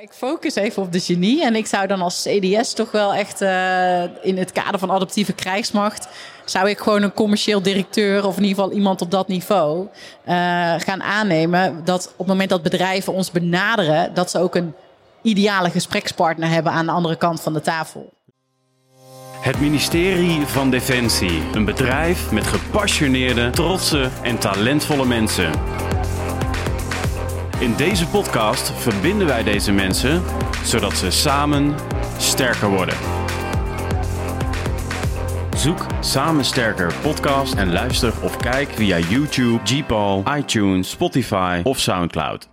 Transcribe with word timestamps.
Ik 0.00 0.12
focus 0.12 0.54
even 0.54 0.82
op 0.82 0.92
de 0.92 1.00
genie. 1.00 1.44
En 1.44 1.54
ik 1.54 1.66
zou 1.66 1.86
dan 1.86 2.00
als 2.00 2.22
CDS 2.22 2.72
toch 2.72 2.90
wel 2.90 3.14
echt 3.14 3.42
uh, 3.42 4.02
in 4.02 4.38
het 4.38 4.52
kader 4.52 4.78
van 4.78 4.90
adaptieve 4.90 5.32
krijgsmacht. 5.32 6.08
zou 6.44 6.68
ik 6.68 6.78
gewoon 6.78 7.02
een 7.02 7.12
commercieel 7.12 7.62
directeur. 7.62 8.26
of 8.26 8.36
in 8.36 8.42
ieder 8.42 8.56
geval 8.56 8.76
iemand 8.76 9.00
op 9.00 9.10
dat 9.10 9.28
niveau. 9.28 9.86
Uh, 10.28 10.34
gaan 10.78 11.02
aannemen. 11.02 11.84
dat 11.84 12.06
op 12.06 12.18
het 12.18 12.26
moment 12.26 12.50
dat 12.50 12.62
bedrijven 12.62 13.12
ons 13.12 13.30
benaderen. 13.30 14.14
dat 14.14 14.30
ze 14.30 14.38
ook 14.38 14.54
een 14.54 14.74
ideale 15.22 15.70
gesprekspartner 15.70 16.48
hebben 16.48 16.72
aan 16.72 16.86
de 16.86 16.92
andere 16.92 17.16
kant 17.16 17.40
van 17.40 17.52
de 17.52 17.60
tafel. 17.60 18.12
Het 19.40 19.60
ministerie 19.60 20.46
van 20.46 20.70
Defensie. 20.70 21.42
Een 21.52 21.64
bedrijf 21.64 22.30
met 22.30 22.46
gepassioneerde, 22.46 23.50
trotse 23.50 24.08
en 24.22 24.38
talentvolle 24.38 25.04
mensen. 25.04 25.50
In 27.58 27.76
deze 27.76 28.06
podcast 28.06 28.70
verbinden 28.70 29.26
wij 29.26 29.42
deze 29.42 29.72
mensen 29.72 30.22
zodat 30.64 30.96
ze 30.96 31.10
samen 31.10 31.74
sterker 32.18 32.68
worden. 32.68 32.94
Zoek 35.56 35.86
Samen 36.00 36.44
Sterker 36.44 36.94
podcast 37.02 37.54
en 37.54 37.72
luister 37.72 38.12
of 38.22 38.36
kijk 38.36 38.68
via 38.68 38.98
YouTube, 38.98 39.60
Gpal, 39.64 40.24
iTunes, 40.36 40.90
Spotify 40.90 41.60
of 41.64 41.78
Soundcloud. 41.78 42.48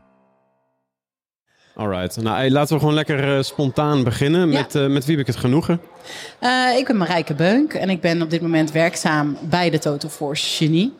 Alright, 1.75 2.21
nou 2.21 2.51
laten 2.51 2.73
we 2.73 2.79
gewoon 2.79 2.95
lekker 2.95 3.37
uh, 3.37 3.43
spontaan 3.43 4.03
beginnen. 4.03 4.51
Ja. 4.51 4.59
Met, 4.59 4.75
uh, 4.75 4.87
met 4.87 5.05
wie 5.05 5.17
heb 5.17 5.27
ik 5.27 5.33
het 5.33 5.41
genoegen? 5.41 5.81
Uh, 6.41 6.77
ik 6.77 6.85
ben 6.87 6.97
Marijke 6.97 7.33
Beunk 7.33 7.73
en 7.73 7.89
ik 7.89 8.01
ben 8.01 8.21
op 8.21 8.29
dit 8.29 8.41
moment 8.41 8.71
werkzaam 8.71 9.37
bij 9.41 9.69
de 9.69 9.79
Total 9.79 10.09
Force 10.09 10.55
Genie. 10.55 10.93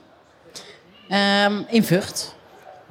Um, 1.09 1.65
in 1.69 1.83
Vught. 1.83 2.35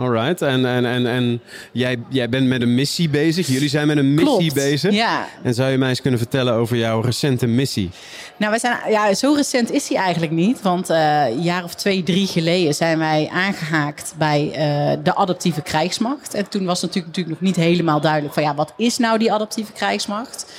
Alright, 0.02 0.42
en, 0.42 0.66
en, 0.66 0.84
en, 0.86 1.06
en 1.06 1.40
jij, 1.72 1.98
jij 2.08 2.28
bent 2.28 2.46
met 2.46 2.62
een 2.62 2.74
missie 2.74 3.08
bezig. 3.08 3.46
Jullie 3.46 3.68
zijn 3.68 3.86
met 3.86 3.96
een 3.96 4.14
missie 4.14 4.36
Klopt. 4.36 4.54
bezig. 4.54 4.94
Ja. 4.94 5.26
En 5.42 5.54
zou 5.54 5.70
je 5.70 5.78
mij 5.78 5.88
eens 5.88 6.00
kunnen 6.00 6.18
vertellen 6.18 6.54
over 6.54 6.76
jouw 6.76 7.00
recente 7.00 7.46
missie? 7.46 7.90
Nou, 8.36 8.52
we 8.52 8.58
zijn, 8.58 8.76
ja, 8.88 9.14
zo 9.14 9.32
recent 9.32 9.70
is 9.70 9.86
die 9.86 9.96
eigenlijk 9.96 10.32
niet. 10.32 10.62
Want 10.62 10.90
uh, 10.90 11.26
een 11.26 11.42
jaar 11.42 11.64
of 11.64 11.74
twee, 11.74 12.02
drie 12.02 12.26
geleden 12.26 12.74
zijn 12.74 12.98
wij 12.98 13.30
aangehaakt 13.32 14.14
bij 14.18 14.46
uh, 14.46 15.04
de 15.04 15.14
adaptieve 15.14 15.62
krijgsmacht. 15.62 16.34
En 16.34 16.48
toen 16.48 16.64
was 16.64 16.80
natuurlijk, 16.80 17.06
natuurlijk 17.06 17.40
nog 17.40 17.48
niet 17.48 17.64
helemaal 17.64 18.00
duidelijk 18.00 18.34
van 18.34 18.42
ja, 18.42 18.54
wat 18.54 18.72
is 18.76 18.98
nou 18.98 19.18
die 19.18 19.32
adaptieve 19.32 19.72
krijgsmacht? 19.72 20.52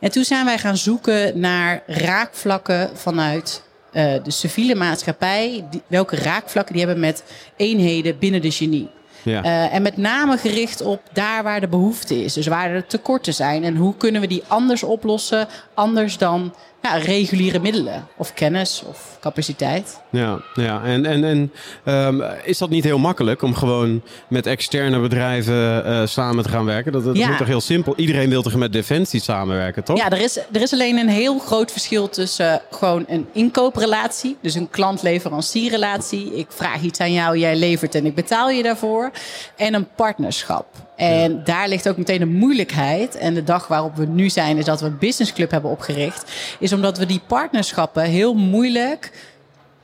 En 0.00 0.10
toen 0.10 0.24
zijn 0.24 0.44
wij 0.44 0.58
gaan 0.58 0.76
zoeken 0.76 1.40
naar 1.40 1.82
raakvlakken 1.86 2.90
vanuit 2.94 3.62
uh, 3.96 4.14
de 4.22 4.30
civiele 4.30 4.74
maatschappij, 4.74 5.64
die, 5.70 5.82
welke 5.86 6.16
raakvlakken 6.16 6.74
die 6.74 6.84
hebben 6.84 7.02
met 7.02 7.24
eenheden 7.56 8.18
binnen 8.18 8.42
de 8.42 8.50
genie. 8.50 8.88
Ja. 9.22 9.44
Uh, 9.44 9.74
en 9.74 9.82
met 9.82 9.96
name 9.96 10.38
gericht 10.38 10.80
op 10.80 11.02
daar 11.12 11.42
waar 11.42 11.60
de 11.60 11.68
behoefte 11.68 12.24
is. 12.24 12.32
Dus 12.32 12.46
waar 12.46 12.70
er 12.70 12.86
tekorten 12.86 13.34
zijn. 13.34 13.64
En 13.64 13.76
hoe 13.76 13.96
kunnen 13.96 14.20
we 14.20 14.26
die 14.26 14.42
anders 14.46 14.82
oplossen, 14.82 15.48
anders 15.74 16.18
dan 16.18 16.54
ja, 16.86 16.96
reguliere 16.96 17.58
middelen 17.58 18.06
of 18.16 18.34
kennis 18.34 18.82
of 18.86 19.16
capaciteit. 19.20 20.00
Ja, 20.10 20.40
ja. 20.54 20.82
en, 20.84 21.06
en, 21.06 21.24
en 21.24 21.52
um, 21.84 22.22
is 22.44 22.58
dat 22.58 22.70
niet 22.70 22.84
heel 22.84 22.98
makkelijk 22.98 23.42
om 23.42 23.54
gewoon 23.54 24.02
met 24.28 24.46
externe 24.46 25.00
bedrijven 25.00 25.86
uh, 25.86 26.06
samen 26.06 26.44
te 26.44 26.50
gaan 26.50 26.64
werken? 26.64 26.92
Dat, 26.92 27.04
dat 27.04 27.16
ja. 27.16 27.28
moet 27.28 27.38
toch 27.38 27.46
heel 27.46 27.60
simpel? 27.60 27.94
Iedereen 27.96 28.28
wil 28.28 28.42
toch 28.42 28.54
met 28.54 28.72
Defensie 28.72 29.20
samenwerken, 29.20 29.84
toch? 29.84 29.96
Ja, 29.96 30.10
er 30.10 30.20
is, 30.20 30.36
er 30.36 30.62
is 30.62 30.72
alleen 30.72 30.96
een 30.96 31.08
heel 31.08 31.38
groot 31.38 31.72
verschil 31.72 32.08
tussen 32.08 32.46
uh, 32.46 32.78
gewoon 32.78 33.04
een 33.08 33.26
inkooprelatie, 33.32 34.36
dus 34.40 34.54
een 34.54 34.70
klant-leverancierrelatie. 34.70 36.34
Ik 36.34 36.46
vraag 36.48 36.80
iets 36.80 37.00
aan 37.00 37.12
jou, 37.12 37.38
jij 37.38 37.56
levert 37.56 37.94
en 37.94 38.06
ik 38.06 38.14
betaal 38.14 38.50
je 38.50 38.62
daarvoor. 38.62 39.10
En 39.56 39.74
een 39.74 39.88
partnerschap. 39.94 40.85
En 40.96 41.32
ja. 41.32 41.40
daar 41.44 41.68
ligt 41.68 41.88
ook 41.88 41.96
meteen 41.96 42.18
de 42.18 42.26
moeilijkheid. 42.26 43.16
En 43.16 43.34
de 43.34 43.44
dag 43.44 43.66
waarop 43.66 43.96
we 43.96 44.06
nu 44.06 44.30
zijn, 44.30 44.56
is 44.56 44.64
dat 44.64 44.80
we 44.80 44.86
een 44.86 44.98
businessclub 44.98 45.50
hebben 45.50 45.70
opgericht. 45.70 46.32
Is 46.58 46.72
omdat 46.72 46.98
we 46.98 47.06
die 47.06 47.20
partnerschappen 47.26 48.02
heel 48.02 48.34
moeilijk 48.34 49.12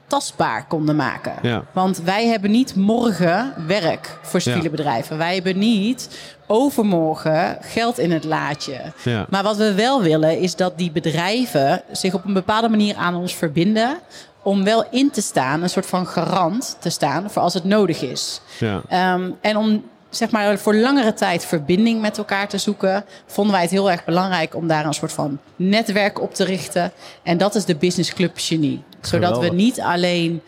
tastbaar 0.06 0.64
konden 0.66 0.96
maken. 0.96 1.34
Ja. 1.42 1.64
Want 1.72 2.00
wij 2.02 2.26
hebben 2.26 2.50
niet 2.50 2.76
morgen 2.76 3.54
werk 3.66 4.18
voor 4.22 4.40
civiele 4.40 4.64
ja. 4.64 4.70
bedrijven. 4.70 5.18
Wij 5.18 5.34
hebben 5.34 5.58
niet 5.58 6.08
overmorgen 6.46 7.58
geld 7.60 7.98
in 7.98 8.10
het 8.10 8.24
laadje. 8.24 8.80
Ja. 9.04 9.26
Maar 9.28 9.42
wat 9.42 9.56
we 9.56 9.74
wel 9.74 10.02
willen 10.02 10.38
is 10.38 10.56
dat 10.56 10.78
die 10.78 10.90
bedrijven 10.90 11.82
zich 11.92 12.14
op 12.14 12.24
een 12.24 12.32
bepaalde 12.32 12.68
manier 12.68 12.96
aan 12.96 13.14
ons 13.14 13.34
verbinden 13.34 13.98
om 14.42 14.64
wel 14.64 14.84
in 14.90 15.10
te 15.10 15.22
staan, 15.22 15.62
een 15.62 15.70
soort 15.70 15.86
van 15.86 16.06
garant 16.06 16.76
te 16.80 16.90
staan 16.90 17.30
voor 17.30 17.42
als 17.42 17.54
het 17.54 17.64
nodig 17.64 18.02
is. 18.02 18.40
Ja. 18.58 19.14
Um, 19.14 19.36
en 19.40 19.56
om 19.56 19.84
zeg 20.14 20.30
maar 20.30 20.58
voor 20.58 20.74
langere 20.74 21.14
tijd 21.14 21.44
verbinding 21.44 22.00
met 22.00 22.18
elkaar 22.18 22.48
te 22.48 22.58
zoeken, 22.58 23.04
vonden 23.26 23.52
wij 23.52 23.62
het 23.62 23.70
heel 23.70 23.90
erg 23.90 24.04
belangrijk 24.04 24.54
om 24.54 24.66
daar 24.66 24.86
een 24.86 24.92
soort 24.92 25.12
van 25.12 25.38
netwerk 25.56 26.20
op 26.20 26.34
te 26.34 26.44
richten. 26.44 26.92
En 27.22 27.38
dat 27.38 27.54
is 27.54 27.64
de 27.64 27.76
Business 27.76 28.12
Club 28.14 28.32
Genie. 28.34 28.82
Zodat 29.00 29.38
we 29.38 29.48
niet 29.48 29.80
alleen 29.80 30.42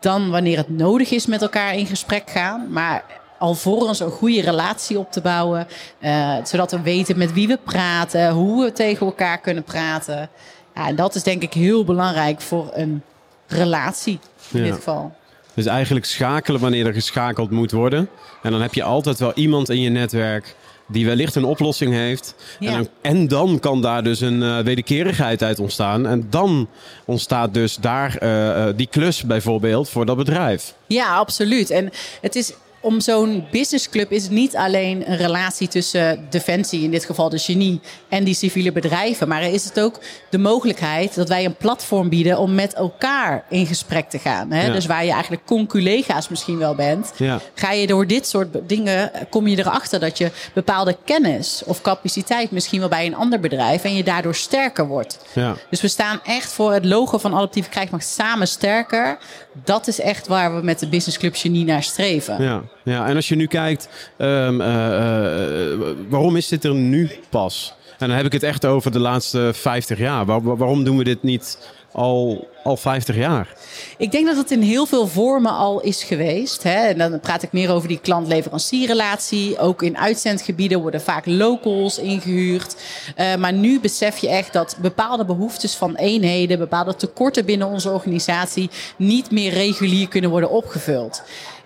dan 0.00 0.30
wanneer 0.30 0.56
het 0.56 0.68
nodig 0.68 1.10
is 1.10 1.26
met 1.26 1.42
elkaar 1.42 1.74
in 1.74 1.86
gesprek 1.86 2.30
gaan, 2.30 2.66
maar 2.70 3.04
alvorens 3.38 4.00
een 4.00 4.10
goede 4.10 4.40
relatie 4.40 4.98
op 4.98 5.12
te 5.12 5.20
bouwen. 5.20 5.66
Uh, 6.00 6.34
zodat 6.44 6.70
we 6.70 6.80
weten 6.80 7.18
met 7.18 7.32
wie 7.32 7.48
we 7.48 7.58
praten, 7.64 8.30
hoe 8.30 8.64
we 8.64 8.72
tegen 8.72 9.06
elkaar 9.06 9.38
kunnen 9.40 9.62
praten. 9.64 10.28
Ja, 10.74 10.86
en 10.86 10.96
dat 10.96 11.14
is 11.14 11.22
denk 11.22 11.42
ik 11.42 11.52
heel 11.52 11.84
belangrijk 11.84 12.40
voor 12.40 12.70
een 12.72 13.02
relatie 13.46 14.18
in 14.50 14.58
Ja. 14.58 14.64
dit 14.64 14.74
geval. 14.74 15.12
Dus 15.54 15.66
eigenlijk 15.66 16.04
schakelen 16.04 16.60
wanneer 16.60 16.86
er 16.86 16.92
geschakeld 16.92 17.50
moet 17.50 17.70
worden. 17.70 18.08
En 18.42 18.50
dan 18.50 18.62
heb 18.62 18.74
je 18.74 18.82
altijd 18.82 19.18
wel 19.18 19.32
iemand 19.34 19.70
in 19.70 19.80
je 19.80 19.90
netwerk 19.90 20.54
die 20.86 21.06
wellicht 21.06 21.34
een 21.34 21.44
oplossing 21.44 21.92
heeft. 21.92 22.34
Ja. 22.58 22.68
En, 22.70 22.76
dan, 22.76 22.88
en 23.00 23.28
dan 23.28 23.58
kan 23.58 23.82
daar 23.82 24.02
dus 24.02 24.20
een 24.20 24.42
uh, 24.42 24.58
wederkerigheid 24.58 25.42
uit 25.42 25.58
ontstaan. 25.58 26.06
En 26.06 26.26
dan 26.30 26.68
ontstaat 27.04 27.54
dus 27.54 27.76
daar 27.76 28.22
uh, 28.22 28.46
uh, 28.46 28.66
die 28.76 28.86
klus 28.86 29.22
bijvoorbeeld 29.22 29.88
voor 29.88 30.06
dat 30.06 30.16
bedrijf. 30.16 30.74
Ja, 30.86 31.16
absoluut. 31.16 31.70
En 31.70 31.90
het 32.20 32.36
is 32.36 32.52
om 32.82 33.00
zo'n 33.00 33.46
businessclub 33.50 34.10
is 34.12 34.22
het 34.22 34.32
niet 34.32 34.56
alleen 34.56 35.10
een 35.10 35.16
relatie 35.16 35.68
tussen 35.68 36.26
Defensie, 36.30 36.82
in 36.82 36.90
dit 36.90 37.04
geval 37.04 37.28
de 37.28 37.38
genie, 37.38 37.80
en 38.08 38.24
die 38.24 38.34
civiele 38.34 38.72
bedrijven. 38.72 39.28
Maar 39.28 39.42
is 39.42 39.64
het 39.64 39.80
ook 39.80 40.00
de 40.30 40.38
mogelijkheid 40.38 41.14
dat 41.14 41.28
wij 41.28 41.44
een 41.44 41.56
platform 41.56 42.08
bieden 42.08 42.38
om 42.38 42.54
met 42.54 42.74
elkaar 42.74 43.44
in 43.48 43.66
gesprek 43.66 44.10
te 44.10 44.18
gaan. 44.18 44.50
Hè? 44.50 44.66
Ja. 44.66 44.72
Dus 44.72 44.86
waar 44.86 45.04
je 45.04 45.10
eigenlijk 45.12 45.42
conculega's 45.46 46.28
misschien 46.28 46.58
wel 46.58 46.74
bent, 46.74 47.12
Ja. 47.16 47.40
ga 47.54 47.72
je 47.72 47.86
door 47.86 48.06
dit 48.06 48.26
soort 48.28 48.48
dingen, 48.68 49.10
kom 49.30 49.46
je 49.46 49.58
erachter 49.58 50.00
dat 50.00 50.18
je 50.18 50.30
bepaalde 50.54 50.96
kennis 51.04 51.62
of 51.66 51.80
capaciteit 51.80 52.50
misschien 52.50 52.80
wel 52.80 52.88
bij 52.88 53.06
een 53.06 53.14
ander 53.16 53.40
bedrijf 53.40 53.84
en 53.84 53.94
je 53.94 54.02
daardoor 54.04 54.34
sterker 54.34 54.86
wordt. 54.86 55.18
Ja. 55.32 55.54
Dus 55.70 55.80
we 55.80 55.88
staan 55.88 56.20
echt 56.24 56.52
voor 56.52 56.72
het 56.72 56.84
logo 56.84 57.18
van 57.18 57.34
Adaptieve 57.34 57.68
Krijgsmacht 57.68 58.06
samen 58.06 58.48
sterker. 58.48 59.18
Dat 59.64 59.86
is 59.86 60.00
echt 60.00 60.26
waar 60.26 60.56
we 60.56 60.62
met 60.62 60.78
de 60.78 60.88
Business 60.88 61.18
Club 61.18 61.34
Genie 61.36 61.64
naar 61.64 61.82
streven. 61.82 62.42
Ja, 62.42 62.62
ja. 62.84 63.06
en 63.06 63.16
als 63.16 63.28
je 63.28 63.36
nu 63.36 63.46
kijkt, 63.46 63.88
um, 64.18 64.60
uh, 64.60 64.66
uh, 64.66 65.78
waarom 66.08 66.36
is 66.36 66.48
dit 66.48 66.64
er 66.64 66.74
nu 66.74 67.10
pas? 67.28 67.74
En 67.98 68.08
dan 68.08 68.16
heb 68.16 68.26
ik 68.26 68.32
het 68.32 68.42
echt 68.42 68.66
over 68.66 68.92
de 68.92 68.98
laatste 68.98 69.50
50 69.54 69.98
jaar. 69.98 70.24
Waar, 70.24 70.42
waarom 70.42 70.84
doen 70.84 70.96
we 70.96 71.04
dit 71.04 71.22
niet 71.22 71.58
al, 71.92 72.48
al 72.64 72.76
50 72.76 73.16
jaar? 73.16 73.48
Ik 73.96 74.10
denk 74.10 74.26
dat 74.26 74.36
het 74.36 74.50
in 74.50 74.60
heel 74.60 74.86
veel 74.86 75.06
vormen 75.06 75.52
al 75.52 75.80
is 75.80 76.02
geweest. 76.02 76.62
Hè? 76.62 76.86
En 76.86 76.98
dan 76.98 77.20
praat 77.20 77.42
ik 77.42 77.52
meer 77.52 77.70
over 77.70 77.88
die 77.88 78.00
klant-leverancierrelatie. 78.00 79.58
Ook 79.58 79.82
in 79.82 79.98
uitzendgebieden 79.98 80.80
worden 80.80 81.00
vaak 81.00 81.26
locals 81.26 81.98
ingehuurd. 81.98 82.76
Uh, 83.16 83.34
maar 83.34 83.52
nu 83.52 83.80
besef 83.80 84.18
je 84.18 84.28
echt 84.28 84.52
dat 84.52 84.76
bepaalde 84.80 85.24
behoeftes 85.24 85.74
van 85.74 85.94
eenheden, 85.94 86.58
bepaalde 86.58 86.96
tekorten 86.96 87.44
binnen 87.44 87.66
onze 87.66 87.90
organisatie 87.90 88.70
niet 88.96 89.30
meer 89.30 89.52
regulier 89.52 90.08
kunnen 90.08 90.30
worden 90.30 90.50
opgevuld. 90.50 91.22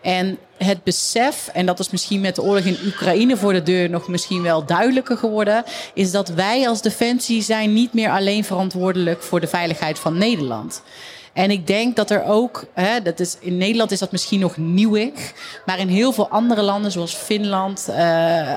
En 0.06 0.38
het 0.56 0.82
besef, 0.84 1.48
en 1.52 1.66
dat 1.66 1.78
is 1.78 1.90
misschien 1.90 2.20
met 2.20 2.34
de 2.34 2.42
oorlog 2.42 2.64
in 2.64 2.78
Oekraïne 2.86 3.36
voor 3.36 3.52
de 3.52 3.62
deur 3.62 3.90
nog 3.90 4.08
misschien 4.08 4.42
wel 4.42 4.64
duidelijker 4.64 5.16
geworden, 5.16 5.64
is 5.94 6.10
dat 6.10 6.28
wij 6.28 6.68
als 6.68 6.82
Defensie 6.82 7.42
zijn 7.42 7.72
niet 7.72 7.92
meer 7.92 8.10
alleen 8.10 8.44
verantwoordelijk 8.44 9.22
voor 9.22 9.40
de 9.40 9.46
veiligheid 9.46 9.98
van 9.98 10.18
Nederland. 10.18 10.82
En 11.32 11.50
ik 11.50 11.66
denk 11.66 11.96
dat 11.96 12.10
er 12.10 12.24
ook, 12.24 12.64
hè, 12.72 13.02
dat 13.02 13.20
is, 13.20 13.36
in 13.40 13.56
Nederland 13.56 13.90
is 13.90 13.98
dat 13.98 14.12
misschien 14.12 14.40
nog 14.40 14.56
nieuwig, 14.56 15.32
maar 15.64 15.78
in 15.78 15.88
heel 15.88 16.12
veel 16.12 16.28
andere 16.28 16.62
landen 16.62 16.90
zoals 16.90 17.14
Finland, 17.14 17.86
uh, 17.90 18.52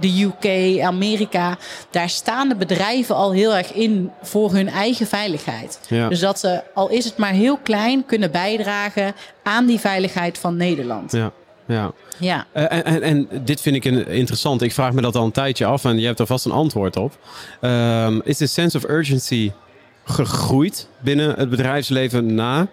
de 0.00 0.22
UK, 0.22 0.80
Amerika, 0.80 1.58
daar 1.90 2.08
staan 2.08 2.48
de 2.48 2.56
bedrijven 2.56 3.14
al 3.14 3.32
heel 3.32 3.54
erg 3.54 3.72
in 3.72 4.10
voor 4.22 4.52
hun 4.52 4.68
eigen 4.68 5.06
veiligheid. 5.06 5.80
Ja. 5.88 6.08
Dus 6.08 6.20
dat 6.20 6.38
ze, 6.38 6.62
al 6.74 6.88
is 6.88 7.04
het 7.04 7.16
maar 7.16 7.32
heel 7.32 7.56
klein, 7.56 8.06
kunnen 8.06 8.30
bijdragen 8.30 9.14
aan 9.42 9.66
die 9.66 9.78
veiligheid 9.78 10.38
van 10.38 10.56
Nederland. 10.56 11.12
Ja, 11.12 11.32
ja. 11.66 11.92
Ja. 12.18 12.46
Uh, 12.54 12.62
en, 12.72 12.84
en, 12.84 13.02
en, 13.02 13.28
dit 13.44 13.60
vind 13.60 13.76
ik 13.76 13.84
interessant. 13.84 14.62
Ik 14.62 14.72
vraag 14.72 14.92
me 14.92 15.00
dat 15.00 15.16
al 15.16 15.24
een 15.24 15.30
tijdje 15.30 15.64
af 15.64 15.84
en 15.84 15.98
je 15.98 16.06
hebt 16.06 16.18
er 16.18 16.26
vast 16.26 16.44
een 16.44 16.52
antwoord 16.52 16.96
op. 16.96 17.18
Um, 17.60 18.20
is 18.24 18.36
de 18.36 18.46
sense 18.46 18.76
of 18.76 18.88
urgency 18.88 19.52
gegroeid 20.04 20.88
binnen 21.00 21.34
het 21.34 21.50
bedrijfsleven 21.50 22.34
na 22.34 22.60
uh, 22.60 22.66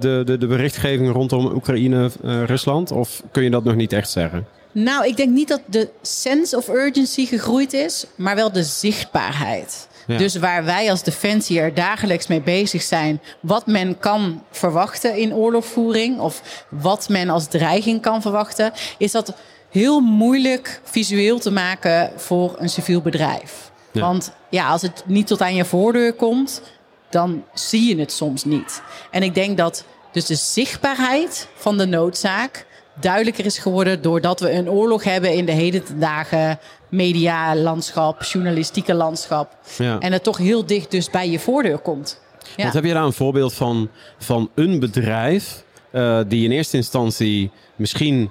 de, 0.00 0.22
de, 0.24 0.38
de 0.38 0.46
berichtgeving 0.46 1.12
rondom 1.12 1.46
Oekraïne, 1.54 2.10
uh, 2.24 2.44
Rusland? 2.44 2.90
Of 2.90 3.22
kun 3.30 3.42
je 3.42 3.50
dat 3.50 3.64
nog 3.64 3.74
niet 3.74 3.92
echt 3.92 4.10
zeggen? 4.10 4.46
Nou, 4.72 5.06
ik 5.06 5.16
denk 5.16 5.30
niet 5.30 5.48
dat 5.48 5.60
de 5.66 5.88
sense 6.02 6.56
of 6.56 6.68
urgency 6.68 7.26
gegroeid 7.26 7.72
is, 7.72 8.04
maar 8.14 8.34
wel 8.34 8.52
de 8.52 8.64
zichtbaarheid. 8.64 9.88
Ja. 10.06 10.18
Dus 10.18 10.36
waar 10.36 10.64
wij 10.64 10.90
als 10.90 11.02
Defensie 11.02 11.60
er 11.60 11.74
dagelijks 11.74 12.26
mee 12.26 12.40
bezig 12.40 12.82
zijn, 12.82 13.20
wat 13.40 13.66
men 13.66 13.98
kan 13.98 14.42
verwachten 14.50 15.16
in 15.16 15.34
oorlogvoering 15.34 16.18
of 16.18 16.64
wat 16.68 17.08
men 17.08 17.30
als 17.30 17.48
dreiging 17.48 18.02
kan 18.02 18.22
verwachten, 18.22 18.72
is 18.98 19.12
dat 19.12 19.34
heel 19.70 20.00
moeilijk 20.00 20.80
visueel 20.84 21.38
te 21.38 21.50
maken 21.50 22.12
voor 22.16 22.54
een 22.58 22.68
civiel 22.68 23.00
bedrijf. 23.00 23.70
Ja. 23.92 24.00
Want 24.00 24.32
ja, 24.48 24.68
als 24.68 24.82
het 24.82 25.02
niet 25.06 25.26
tot 25.26 25.40
aan 25.40 25.54
je 25.54 25.64
voordeur 25.64 26.12
komt, 26.12 26.62
dan 27.10 27.44
zie 27.54 27.88
je 27.88 28.00
het 28.00 28.12
soms 28.12 28.44
niet. 28.44 28.82
En 29.10 29.22
ik 29.22 29.34
denk 29.34 29.56
dat 29.56 29.84
dus 30.12 30.26
de 30.26 30.34
zichtbaarheid 30.34 31.48
van 31.54 31.78
de 31.78 31.86
noodzaak 31.86 32.66
duidelijker 33.00 33.44
is 33.44 33.58
geworden 33.58 34.02
doordat 34.02 34.40
we 34.40 34.52
een 34.52 34.70
oorlog 34.70 35.04
hebben 35.04 35.34
in 35.34 35.44
de 35.44 35.52
heden 35.52 35.84
ten 35.84 36.00
dagen 36.00 36.58
medialandschap, 36.88 38.22
journalistieke 38.22 38.94
landschap. 38.94 39.56
Ja. 39.78 39.98
En 39.98 40.12
het 40.12 40.22
toch 40.22 40.38
heel 40.38 40.66
dicht 40.66 40.90
dus 40.90 41.10
bij 41.10 41.30
je 41.30 41.38
voordeur 41.38 41.78
komt. 41.78 42.20
Ja. 42.56 42.62
Want 42.62 42.74
heb 42.74 42.84
je 42.84 42.92
daar 42.92 43.04
een 43.04 43.12
voorbeeld 43.12 43.54
van, 43.54 43.88
van 44.18 44.50
een 44.54 44.78
bedrijf 44.78 45.64
eh, 45.90 46.20
die 46.28 46.44
in 46.44 46.50
eerste 46.50 46.76
instantie 46.76 47.50
misschien 47.76 48.30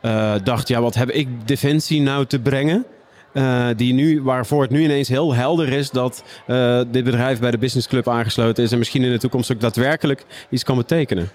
eh, 0.00 0.34
dacht, 0.44 0.68
ja, 0.68 0.80
wat 0.80 0.94
heb 0.94 1.10
ik 1.10 1.28
defensie 1.44 2.00
nou 2.00 2.26
te 2.26 2.38
brengen? 2.38 2.84
Eh, 3.32 3.66
die 3.76 3.92
nu, 3.92 4.22
waarvoor 4.22 4.62
het 4.62 4.70
nu 4.70 4.82
ineens 4.82 5.08
heel 5.08 5.34
helder 5.34 5.68
is 5.68 5.90
dat 5.90 6.22
dit 6.90 7.04
bedrijf 7.04 7.40
bij 7.40 7.50
de 7.50 7.58
Business 7.58 7.88
Club 7.88 8.08
aangesloten 8.08 8.64
is 8.64 8.72
en 8.72 8.78
misschien 8.78 9.02
in 9.02 9.10
de 9.10 9.18
toekomst 9.18 9.52
ook 9.52 9.60
daadwerkelijk 9.60 10.24
iets 10.50 10.64
kan 10.64 10.76
betekenen. 10.76 11.30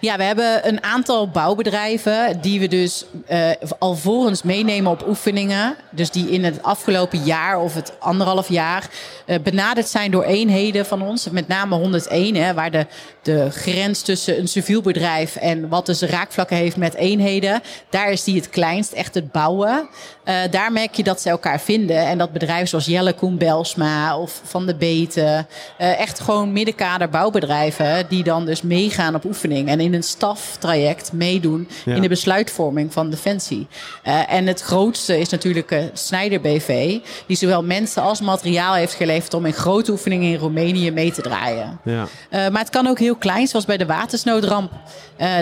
Ja, 0.00 0.16
we 0.16 0.22
hebben 0.22 0.68
een 0.68 0.82
aantal 0.82 1.28
bouwbedrijven 1.28 2.40
die 2.40 2.60
we 2.60 2.68
dus 2.68 3.04
eh, 3.26 3.50
alvorens 3.78 4.42
meenemen 4.42 4.90
op 4.90 5.08
oefeningen. 5.08 5.76
Dus 5.90 6.10
die 6.10 6.30
in 6.30 6.44
het 6.44 6.62
afgelopen 6.62 7.22
jaar 7.24 7.60
of 7.60 7.74
het 7.74 7.92
anderhalf 7.98 8.48
jaar 8.48 8.88
eh, 9.26 9.38
benaderd 9.42 9.88
zijn 9.88 10.10
door 10.10 10.22
eenheden 10.22 10.86
van 10.86 11.02
ons. 11.02 11.28
Met 11.30 11.48
name 11.48 11.76
101, 11.76 12.34
hè, 12.34 12.54
waar 12.54 12.70
de, 12.70 12.86
de 13.22 13.50
grens 13.50 14.02
tussen 14.02 14.38
een 14.38 14.48
civiel 14.48 14.80
bedrijf 14.80 15.36
en 15.36 15.68
wat 15.68 15.86
dus 15.86 16.00
raakvlakken 16.00 16.56
heeft 16.56 16.76
met 16.76 16.94
eenheden. 16.94 17.62
Daar 17.90 18.10
is 18.10 18.24
die 18.24 18.36
het 18.36 18.48
kleinst, 18.48 18.92
echt 18.92 19.14
het 19.14 19.32
bouwen. 19.32 19.88
Eh, 20.24 20.36
daar 20.50 20.72
merk 20.72 20.94
je 20.94 21.02
dat 21.02 21.20
ze 21.20 21.28
elkaar 21.28 21.60
vinden. 21.60 22.06
En 22.06 22.18
dat 22.18 22.32
bedrijven 22.32 22.68
zoals 22.68 22.86
Jelle 22.86 23.12
Koen 23.12 23.38
Belsma 23.38 24.18
of 24.18 24.40
Van 24.44 24.66
de 24.66 24.74
Beten. 24.74 25.46
echt 25.76 26.20
gewoon 26.20 26.52
middenkader 26.52 27.08
bouwbedrijven 27.08 28.08
die 28.08 28.22
dan 28.22 28.46
dus 28.46 28.62
meegaan 28.62 29.14
op 29.14 29.24
oefening. 29.24 29.68
En 29.70 29.80
in 29.80 29.94
een 29.94 30.02
staftraject 30.02 31.12
meedoen 31.12 31.68
Ja. 31.84 31.94
in 31.94 32.02
de 32.02 32.08
besluitvorming 32.08 32.92
van 32.92 33.10
Defensie. 33.10 33.66
Eh, 34.02 34.32
en 34.32 34.46
het 34.46 34.60
grootste 34.60 35.18
is 35.18 35.28
natuurlijk 35.28 35.70
eh 35.70 35.84
Snijder 35.92 36.40
BV. 36.40 36.98
Die 37.26 37.36
zowel 37.36 37.62
mensen 37.62 38.02
als 38.02 38.20
materiaal 38.20 38.74
heeft 38.74 38.94
geleverd 38.94 39.34
om 39.34 39.46
in 39.46 39.52
grote 39.52 39.90
oefeningen 39.90 40.30
in 40.32 40.38
Roemenië 40.38 40.90
mee 40.90 41.12
te 41.12 41.22
draaien. 41.22 41.80
Ja. 41.84 42.06
Eh, 42.30 42.48
maar 42.48 42.60
het 42.60 42.70
kan 42.70 42.86
ook 42.86 42.98
heel 42.98 43.16
klein, 43.16 43.46
zoals 43.46 43.64
bij 43.64 43.76
de 43.76 43.86
watersnoodramp. 43.86 44.72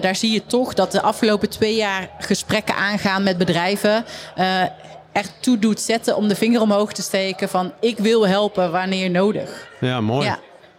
Daar 0.00 0.16
zie 0.16 0.32
je 0.32 0.46
toch 0.46 0.74
dat 0.74 0.92
de 0.92 1.02
afgelopen 1.02 1.48
twee 1.50 1.74
jaar 1.76 2.08
gesprekken 2.18 2.74
aangaan 2.74 3.22
met 3.22 3.38
bedrijven. 3.38 4.04
eh, 4.36 4.62
echt 5.12 5.32
toe 5.40 5.58
doet 5.58 5.80
zetten 5.80 6.16
om 6.16 6.28
de 6.28 6.34
vinger 6.34 6.60
omhoog 6.60 6.92
te 6.92 7.02
steken 7.02 7.48
van 7.48 7.72
ik 7.80 7.98
wil 7.98 8.26
helpen 8.28 8.70
wanneer 8.72 9.10
nodig. 9.10 9.68
Ja, 9.80 10.00
mooi. 10.00 10.24
Ja. 10.26 10.38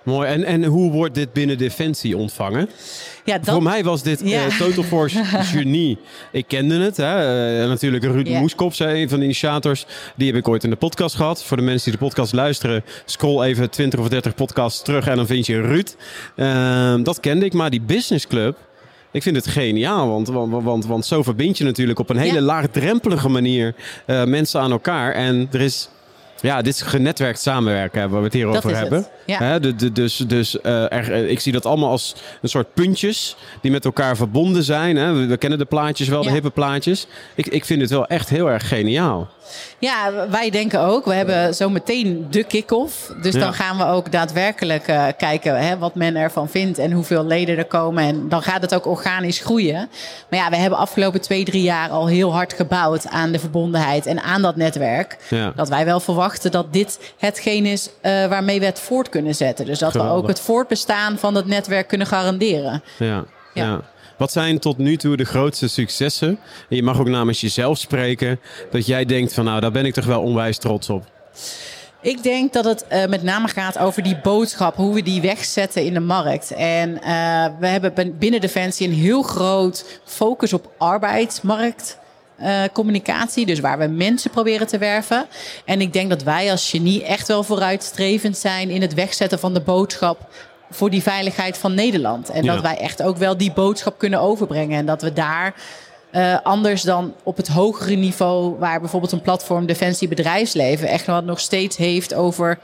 Mooi. 0.09 0.27
En, 0.27 0.43
en 0.43 0.63
hoe 0.63 0.91
wordt 0.91 1.15
dit 1.15 1.33
binnen 1.33 1.57
Defensie 1.57 2.17
ontvangen? 2.17 2.69
Ja, 3.25 3.37
dat, 3.37 3.53
Voor 3.53 3.63
mij 3.63 3.83
was 3.83 4.03
dit 4.03 4.21
Ja. 4.23 4.45
eh, 4.45 4.57
Total 4.57 4.83
Force 4.83 5.23
genie. 5.53 5.97
Ik 6.31 6.45
kende 6.47 6.79
het. 6.79 6.97
Hè. 6.97 7.15
Eh, 7.61 7.67
natuurlijk 7.67 8.03
Ruud. 8.03 8.27
Moeskops, 8.27 8.79
hè, 8.79 8.93
een 8.95 9.09
van 9.09 9.17
de 9.19 9.23
initiators. 9.25 9.85
Die 10.15 10.27
heb 10.27 10.35
ik 10.35 10.47
ooit 10.47 10.63
in 10.63 10.69
de 10.69 10.75
podcast 10.75 11.15
gehad. 11.15 11.43
Voor 11.43 11.57
de 11.57 11.63
mensen 11.63 11.91
die 11.91 11.99
de 11.99 12.05
podcast 12.05 12.33
luisteren, 12.33 12.83
scroll 13.05 13.43
even 13.43 13.69
20 13.69 13.99
of 13.99 14.09
30 14.09 14.35
podcasts 14.35 14.81
terug 14.83 15.07
en 15.07 15.15
dan 15.15 15.27
vind 15.27 15.45
je 15.45 15.61
Ruud. 15.61 15.95
Ehm, 16.35 17.03
dat 17.03 17.19
kende 17.19 17.45
ik, 17.45 17.53
maar 17.53 17.69
die 17.69 17.81
Business 17.81 18.27
Club... 18.27 18.57
Ik 19.11 19.23
vind 19.23 19.35
het 19.35 19.47
geniaal, 19.47 20.07
want, 20.09 20.27
want, 20.27 20.63
want, 20.63 20.85
want 20.85 21.05
zo 21.05 21.23
verbind 21.23 21.57
je 21.57 21.63
natuurlijk 21.63 21.99
op 21.99 22.09
een 22.09 22.17
hele 22.17 22.33
Ja. 22.33 22.41
laagdrempelige 22.41 23.29
manier 23.29 23.75
eh, 24.05 24.23
mensen 24.23 24.61
aan 24.61 24.71
elkaar. 24.71 25.11
En 25.13 25.47
er 25.51 25.61
is, 25.61 25.89
ja, 26.41 26.61
dit 26.61 26.73
is 26.73 26.81
genetwerkt 26.81 27.39
samenwerken, 27.41 28.09
waar 28.09 28.19
we 28.19 28.25
het 28.25 28.33
hier 28.33 28.45
Dat 28.45 28.55
over 28.57 28.75
hebben. 28.75 29.07
ja. 29.25 29.59
De, 29.59 29.75
de- 29.75 29.91
dus 29.91 30.17
dus 30.17 30.61
eh, 30.61 30.83
er, 30.93 31.11
eh, 31.13 31.29
ik 31.29 31.39
zie 31.39 31.51
dat 31.53 31.65
allemaal 31.65 31.89
als 31.89 32.15
een 32.41 32.49
soort 32.49 32.73
puntjes 32.73 33.35
die 33.61 33.71
met 33.71 33.85
elkaar 33.85 34.15
verbonden 34.15 34.63
zijn. 34.63 34.95
Hè. 34.95 35.13
We, 35.13 35.25
we 35.25 35.37
kennen 35.37 35.59
de 35.59 35.65
plaatjes 35.65 36.07
wel, 36.07 36.23
de 36.23 36.31
hippe 36.31 36.49
plaatjes. 36.49 37.07
Ik, 37.35 37.47
ik 37.47 37.65
vind 37.65 37.81
het 37.81 37.89
wel 37.89 38.07
echt 38.07 38.29
heel 38.29 38.51
erg 38.51 38.67
geniaal. 38.67 39.29
Ja, 39.79 40.11
wij 40.29 40.49
denken 40.49 40.79
ook. 40.79 41.05
We 41.05 41.13
hebben 41.13 41.55
zo 41.55 41.69
meteen 41.69 42.27
de 42.29 42.43
kick-off. 42.43 43.13
Dus 43.21 43.33
Ja. 43.33 43.39
dan 43.39 43.53
gaan 43.53 43.77
we 43.77 43.85
ook 43.85 44.11
daadwerkelijk 44.11 44.87
eh, 44.87 45.05
kijken 45.17 45.59
hè, 45.67 45.77
wat 45.77 45.95
men 45.95 46.15
ervan 46.15 46.49
vindt 46.49 46.77
en 46.77 46.91
hoeveel 46.91 47.25
leden 47.25 47.57
er 47.57 47.65
komen. 47.65 48.03
En 48.03 48.29
dan 48.29 48.41
gaat 48.41 48.61
het 48.61 48.75
ook 48.75 48.85
organisch 48.87 49.39
groeien. 49.39 49.89
Maar 50.29 50.39
ja, 50.39 50.49
we 50.49 50.55
hebben 50.55 50.79
afgelopen 50.79 51.21
twee, 51.21 51.45
drie 51.45 51.61
jaar 51.63 51.89
al 51.89 52.07
heel 52.07 52.33
hard 52.33 52.53
gebouwd 52.53 53.07
aan 53.07 53.31
de 53.31 53.39
verbondenheid 53.39 54.05
en 54.05 54.21
aan 54.21 54.41
dat 54.41 54.55
netwerk. 54.55 55.17
Ja. 55.29 55.51
Dat 55.55 55.69
wij 55.69 55.85
wel 55.85 55.99
verwachten 55.99 56.27
dat 56.37 56.73
dit 56.73 57.13
hetgeen 57.17 57.65
is 57.65 57.89
eh, 58.01 58.11
waarmee 58.25 58.59
we 58.59 58.65
het 58.65 58.79
voort 58.79 59.09
kunnen 59.09 59.35
zetten. 59.35 59.65
Dus 59.65 59.79
dat 59.79 59.93
we 59.93 60.01
ook 60.01 60.27
het 60.27 60.39
voortbestaan 60.39 61.17
van 61.17 61.33
dat 61.33 61.45
netwerk 61.45 61.87
kunnen 61.87 62.07
garanderen. 62.07 62.83
Ja, 62.97 63.25
ja. 63.53 63.81
Wat 64.17 64.31
zijn 64.31 64.59
tot 64.59 64.77
nu 64.77 64.97
toe 64.97 65.17
de 65.17 65.25
grootste 65.25 65.67
successen? 65.67 66.39
En 66.69 66.75
je 66.75 66.83
mag 66.83 66.99
ook 66.99 67.07
namens 67.07 67.41
jezelf 67.41 67.77
spreken. 67.77 68.39
Dat 68.71 68.85
jij 68.85 69.05
denkt 69.05 69.33
van 69.33 69.45
nou, 69.45 69.59
daar 69.59 69.71
ben 69.71 69.85
ik 69.85 69.93
toch 69.93 70.05
wel 70.05 70.21
onwijs 70.21 70.57
trots 70.57 70.89
op. 70.89 71.05
Ik 72.01 72.23
denk 72.23 72.53
dat 72.53 72.65
het 72.65 72.87
eh, 72.87 73.05
met 73.07 73.23
name 73.23 73.47
gaat 73.47 73.77
over 73.77 74.03
die 74.03 74.19
boodschap, 74.23 74.75
hoe 74.75 74.93
we 74.93 75.01
die 75.01 75.21
wegzetten 75.21 75.83
in 75.83 75.93
de 75.93 75.99
markt. 75.99 76.51
En 76.51 77.01
eh, 77.01 77.45
we 77.59 77.67
hebben 77.67 77.93
ben- 77.93 78.17
binnen 78.17 78.41
Defensie 78.41 78.87
een 78.87 78.93
heel 78.93 79.21
groot 79.21 79.99
focus 80.05 80.53
op 80.53 80.71
arbeidsmarkt. 80.77 81.98
Eh, 82.39 82.61
communicatie, 82.73 83.45
dus 83.45 83.59
waar 83.59 83.77
we 83.77 83.87
mensen 83.87 84.31
proberen 84.31 84.67
te 84.67 84.77
werven. 84.77 85.25
En 85.65 85.81
ik 85.81 85.93
denk 85.93 86.09
dat 86.09 86.23
wij 86.23 86.51
als 86.51 86.69
genie 86.69 87.03
echt 87.03 87.27
wel 87.27 87.43
vooruitstrevend 87.43 88.37
zijn 88.37 88.69
in 88.69 88.81
het 88.81 88.93
wegzetten 88.93 89.39
van 89.39 89.53
de 89.53 89.61
boodschap 89.61 90.29
voor 90.71 90.89
die 90.89 91.01
veiligheid 91.01 91.57
van 91.57 91.73
Nederland. 91.73 92.29
En 92.29 92.43
Ja. 92.43 92.53
dat 92.53 92.61
wij 92.61 92.77
echt 92.77 93.01
ook 93.03 93.17
wel 93.17 93.37
die 93.37 93.51
boodschap 93.53 93.97
kunnen 93.97 94.19
overbrengen. 94.19 94.77
En 94.77 94.85
dat 94.85 95.01
we 95.01 95.13
daar 95.13 95.53
eh, 96.11 96.37
anders 96.43 96.81
dan 96.81 97.13
op 97.23 97.37
het 97.37 97.47
hogere 97.47 97.95
niveau, 97.95 98.55
waar 98.59 98.79
bijvoorbeeld 98.79 99.11
een 99.11 99.21
platform 99.21 99.65
Defensie 99.65 100.07
Bedrijfsleven 100.07 100.87
echt 100.87 101.05
wel 101.05 101.21
nog 101.21 101.39
steeds 101.39 101.77
heeft 101.77 102.13
over 102.13 102.59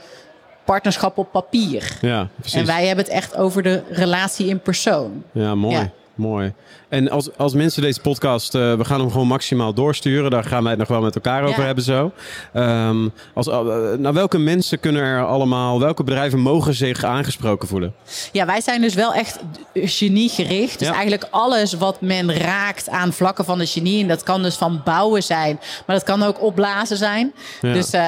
partnerschap 0.63 1.17
op 1.17 1.31
papier. 1.31 1.97
Ja, 2.01 2.27
precies. 2.39 2.59
En 2.59 2.65
wij 2.65 2.85
hebben 2.87 3.05
het 3.05 3.13
echt 3.13 3.35
over 3.35 3.63
de 3.63 3.81
relatie 3.89 4.47
in 4.47 4.59
persoon. 4.59 5.23
Ja, 5.31 5.55
mooi. 5.55 5.75
Ja. 5.75 5.89
Mooi. 6.15 6.53
En 6.89 7.09
als, 7.09 7.37
als 7.37 7.53
mensen 7.53 7.81
deze 7.81 8.01
podcast, 8.01 8.55
eh, 8.55 8.73
we 8.73 8.85
gaan 8.85 8.99
hem 8.99 9.11
gewoon 9.11 9.27
maximaal 9.27 9.73
doorsturen. 9.73 10.31
Daar 10.31 10.43
gaan 10.43 10.61
wij 10.61 10.71
het 10.71 10.79
nog 10.79 10.87
wel 10.87 11.01
met 11.01 11.15
elkaar 11.15 11.43
over 11.43 11.59
Ja. 11.59 11.65
hebben 11.65 11.83
zo. 11.83 12.11
Ehm, 12.53 13.07
als, 13.33 13.47
eh, 13.47 13.59
nou, 13.97 14.13
welke 14.13 14.37
mensen 14.37 14.79
kunnen 14.79 15.01
er 15.01 15.25
allemaal, 15.25 15.79
welke 15.79 16.03
bedrijven 16.03 16.39
mogen 16.39 16.73
zich 16.73 17.03
aangesproken 17.03 17.67
voelen? 17.67 17.93
Ja, 18.31 18.45
wij 18.45 18.61
zijn 18.61 18.81
dus 18.81 18.93
wel 18.93 19.13
echt 19.13 19.39
geniegericht. 19.73 20.79
Dus 20.79 20.87
Ja. 20.87 20.93
eigenlijk 20.93 21.27
alles 21.31 21.73
wat 21.73 22.01
men 22.01 22.33
raakt 22.37 22.89
aan 22.89 23.13
vlakken 23.13 23.45
van 23.45 23.57
de 23.57 23.65
genie. 23.65 24.01
En 24.01 24.07
dat 24.07 24.23
kan 24.23 24.43
dus 24.43 24.55
van 24.55 24.81
bouwen 24.83 25.23
zijn, 25.23 25.59
maar 25.85 25.95
dat 25.95 26.05
kan 26.05 26.23
ook 26.23 26.41
opblazen 26.41 26.97
zijn. 26.97 27.33
Ja. 27.61 27.73
Dus 27.73 27.91
eh, 27.91 28.01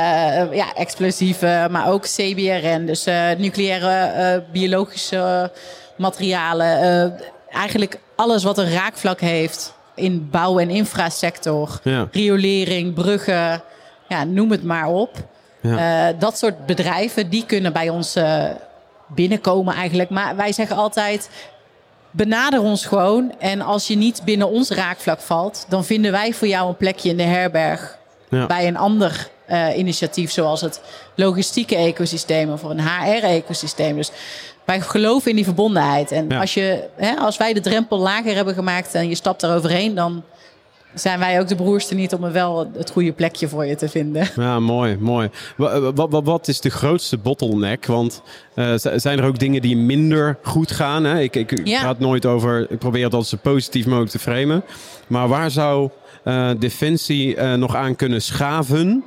ja, 0.54 0.74
explosieve, 0.76 1.68
maar 1.72 1.92
ook 1.92 2.04
CBRN. 2.04 2.86
Dus 2.86 3.06
nucleaire, 3.38 4.44
biologische 4.52 5.52
materialen. 5.98 7.14
Eigenlijk 7.50 8.00
alles 8.16 8.44
wat 8.44 8.58
een 8.58 8.72
raakvlak 8.72 9.20
heeft 9.20 9.74
in 9.96 10.30
bouw- 10.30 10.60
en 10.60 10.70
infrasector. 10.70 11.80
Ja. 11.84 12.08
Riolering, 12.12 12.94
bruggen, 12.94 13.62
ja, 14.08 14.24
noem 14.24 14.52
het 14.52 14.64
maar 14.64 14.88
op. 14.88 15.16
Ja. 15.62 16.08
Eh, 16.08 16.20
dat 16.20 16.38
soort 16.38 16.66
bedrijven, 16.66 17.30
die 17.30 17.46
kunnen 17.46 17.74
bij 17.74 17.90
ons 17.90 18.16
eh, 18.16 18.44
binnenkomen 19.08 19.74
eigenlijk. 19.74 20.10
Maar 20.10 20.36
wij 20.36 20.52
zeggen 20.52 20.76
altijd, 20.76 21.30
benader 22.12 22.62
ons 22.62 22.86
gewoon. 22.86 23.34
En 23.40 23.62
als 23.62 23.88
je 23.88 23.96
niet 23.96 24.22
binnen 24.26 24.50
ons 24.50 24.70
raakvlak 24.70 25.20
valt... 25.20 25.66
dan 25.70 25.86
vinden 25.86 26.12
wij 26.12 26.34
voor 26.34 26.48
jou 26.48 26.68
een 26.68 26.78
plekje 26.78 27.10
in 27.10 27.18
de 27.18 27.24
herberg... 27.24 27.98
Ja. 28.30 28.46
bij 28.46 28.68
een 28.68 28.78
ander 28.78 29.30
eh, 29.46 29.78
initiatief... 29.78 30.32
zoals 30.32 30.62
het 30.62 30.82
logistieke 31.16 31.76
ecosysteem 31.76 32.52
of 32.52 32.64
een 32.64 32.82
HR-ecosysteem. 32.82 33.96
Dus 33.96 34.12
wij 34.68 34.82
geloven 34.82 35.30
in 35.30 35.36
die 35.36 35.46
verbondenheid. 35.46 36.12
En 36.12 36.26
Ja. 36.30 36.40
als, 36.40 36.54
je, 36.54 36.84
hè, 36.96 37.16
als 37.16 37.38
wij 37.38 37.54
de 37.54 37.60
drempel 37.60 38.00
lager 38.00 38.36
hebben 38.36 38.54
gemaakt... 38.54 38.94
en 38.94 39.10
je 39.10 39.16
stapt 39.16 39.44
eroverheen... 39.44 39.96
dan 39.96 40.24
zijn 40.94 41.20
wij 41.20 41.40
ook 41.40 41.48
de 41.48 41.56
broerste 41.56 41.96
niet 41.96 42.14
om 42.14 42.24
er 42.24 42.32
wel 42.32 42.72
het 42.78 42.90
goede 42.90 43.12
plekje 43.12 43.48
voor 43.48 43.66
je 43.66 43.76
te 43.76 43.90
vinden. 43.90 44.28
Ja, 44.36 44.60
mooi, 44.60 44.98
mooi. 45.00 45.30
Wat, 45.58 46.10
wat, 46.10 46.24
wat 46.24 46.48
is 46.48 46.62
de 46.62 46.70
grootste 46.70 47.18
bottleneck? 47.18 47.86
Want 47.86 48.22
eh, 48.54 48.74
zijn 48.96 49.20
er 49.20 49.26
ook 49.26 49.40
dingen 49.40 49.62
die 49.62 49.78
minder 49.78 50.38
goed 50.44 50.72
gaan? 50.72 51.04
Hè? 51.04 51.20
Ik, 51.20 51.36
ik 51.36 51.62
Ja. 51.68 51.80
praat 51.82 52.00
nooit 52.00 52.26
over, 52.26 52.72
ik 52.72 52.80
probeer 52.80 53.04
het 53.04 53.14
altijd 53.14 53.42
zo 53.42 53.50
positief 53.52 53.86
mogelijk 53.86 54.12
te 54.12 54.20
framen. 54.20 54.64
Maar 55.08 55.28
waar 55.28 55.52
zou, 55.52 55.90
eh, 56.24 56.50
Defensie 56.60 57.36
eh, 57.36 57.54
nog 57.54 57.76
aan 57.76 57.96
kunnen 57.96 58.22
schaven 58.22 59.04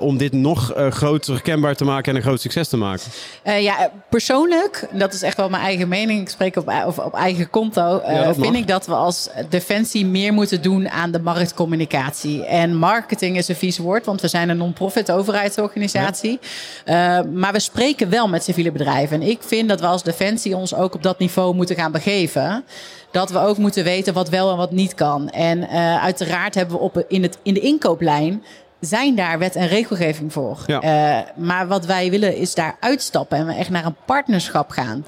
om 0.00 0.16
dit 0.16 0.32
nog 0.32 0.72
groter 0.90 1.42
kenbaar 1.42 1.74
te 1.74 1.84
maken 1.84 2.10
en 2.10 2.16
een 2.16 2.22
groot 2.24 2.40
succes 2.40 2.68
te 2.68 2.76
maken? 2.76 3.10
Ja, 3.44 3.90
persoonlijk, 4.10 4.88
dat 4.92 5.12
is 5.14 5.22
echt 5.22 5.36
wel 5.36 5.48
mijn 5.48 5.62
eigen 5.62 5.88
mening. 5.88 6.20
Ik 6.20 6.28
spreek 6.28 6.56
op, 6.56 6.72
op, 6.86 6.98
op 6.98 7.14
eigen 7.14 7.50
konto. 7.50 8.00
Ja, 8.06 8.24
dat 8.24 8.36
vind 8.40 8.54
ik 8.56 8.68
dat 8.68 8.86
we 8.86 8.94
als 8.94 9.28
Defensie 9.48 10.06
meer 10.06 10.32
moeten 10.32 10.62
doen 10.62 10.88
aan 10.88 11.07
de 11.12 11.20
marktcommunicatie. 11.20 12.44
En 12.44 12.76
marketing 12.76 13.36
is 13.36 13.48
een 13.48 13.56
vies 13.56 13.78
woord, 13.78 14.06
want 14.06 14.20
we 14.20 14.28
zijn 14.28 14.48
een 14.48 14.56
non-profit 14.56 15.10
overheidsorganisatie. 15.10 16.38
Eh, 16.84 17.20
maar 17.32 17.52
we 17.52 17.60
spreken 17.60 18.10
wel 18.10 18.28
met 18.28 18.44
civiele 18.44 18.72
bedrijven. 18.72 19.20
En 19.20 19.28
ik 19.28 19.42
vind 19.42 19.68
dat 19.68 19.80
we 19.80 19.86
als 19.86 20.02
Defensie 20.02 20.56
ons 20.56 20.74
ook 20.74 20.94
op 20.94 21.02
dat 21.02 21.18
niveau 21.18 21.54
moeten 21.54 21.76
gaan 21.76 21.92
begeven. 21.92 22.64
Dat 23.10 23.30
we 23.30 23.38
ook 23.38 23.58
moeten 23.58 23.84
weten 23.84 24.14
wat 24.14 24.28
wel 24.28 24.50
en 24.50 24.56
wat 24.56 24.72
niet 24.72 24.94
kan. 24.94 25.30
En 25.30 25.68
eh, 25.68 26.02
uiteraard 26.02 26.54
hebben 26.54 26.76
we 26.76 26.82
op, 26.82 27.04
in, 27.08 27.22
het, 27.22 27.38
in 27.42 27.54
de 27.54 27.60
inkooplijn 27.60 28.42
zijn 28.80 29.14
daar 29.14 29.38
wet 29.38 29.56
en 29.56 29.66
regelgeving 29.66 30.32
voor. 30.32 30.58
Ja. 30.66 30.80
Eh, 30.80 31.30
maar 31.36 31.66
wat 31.66 31.86
wij 31.86 32.10
willen 32.10 32.36
is 32.36 32.54
daar 32.54 32.76
uitstappen 32.80 33.38
en 33.38 33.46
we 33.46 33.54
echt 33.54 33.70
naar 33.70 33.84
een 33.84 33.96
partnerschap 34.04 34.70
gaan. 34.70 35.04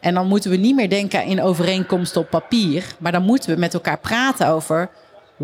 En 0.00 0.14
dan 0.14 0.26
moeten 0.26 0.50
we 0.50 0.56
niet 0.56 0.74
meer 0.74 0.88
denken 0.88 1.24
in 1.24 1.42
overeenkomsten 1.42 2.20
op 2.20 2.30
papier, 2.30 2.84
maar 2.98 3.12
dan 3.12 3.22
moeten 3.22 3.54
we 3.54 3.60
met 3.60 3.74
elkaar 3.74 3.98
praten 3.98 4.48
over 4.48 4.90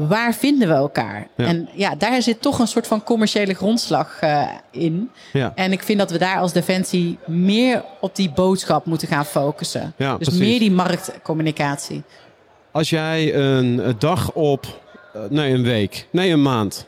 waar 0.07 0.35
vinden 0.35 0.69
we 0.69 0.75
elkaar. 0.75 1.29
Ja. 1.37 1.47
En 1.47 1.69
ja, 1.73 1.95
daar 1.95 2.23
zit 2.23 2.43
toch 2.43 2.59
een 2.59 2.67
soort 2.67 2.87
van 2.87 3.03
commerciële 3.03 3.55
grondslag 3.55 4.21
eh, 4.21 4.49
in. 4.71 5.11
Ja. 5.33 5.53
En 5.55 5.73
ik 5.73 5.83
vind 5.83 5.99
dat 5.99 6.11
we 6.11 6.19
daar 6.19 6.39
als 6.39 6.53
Defensie 6.53 7.19
meer 7.27 7.85
op 8.01 8.17
die 8.17 8.31
boodschap 8.31 8.85
moeten 8.85 9.09
gaan 9.09 9.27
focussen. 9.27 9.93
Ja, 9.97 10.17
dus 10.17 10.29
precies. 10.29 10.47
meer 10.47 10.59
die 10.59 10.71
marktcommunicatie. 10.71 12.03
Als 12.71 12.91
jij 12.91 13.35
een 13.35 13.95
dag 13.99 14.33
op, 14.33 14.67
eh, 15.13 15.21
nee 15.31 15.53
een 15.53 15.63
week, 15.63 16.07
nee 16.11 16.31
een 16.31 16.43
maand, 16.43 16.87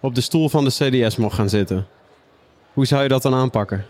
op 0.00 0.14
de 0.14 0.20
stoel 0.20 0.48
van 0.48 0.64
de 0.64 0.70
CDS 0.70 1.16
mocht 1.16 1.34
gaan 1.34 1.48
zitten. 1.48 1.86
Hoe 2.72 2.86
zou 2.86 3.02
je 3.02 3.08
dat 3.08 3.22
dan 3.22 3.34
aanpakken? 3.34 3.84